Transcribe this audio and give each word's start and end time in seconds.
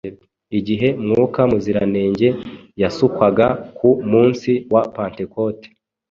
Igihe 0.59 0.87
Mwuka 1.05 1.39
Muziranenge 1.49 2.27
yasukwaga 2.81 3.47
ku 3.77 3.89
munsi 4.11 4.51
wa 4.73 4.83
Pentekote 4.95 5.67